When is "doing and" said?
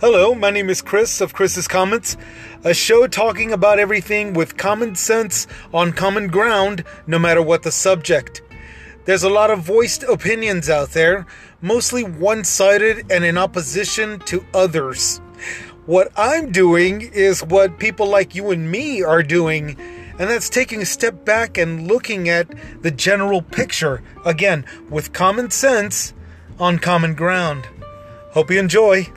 19.24-20.30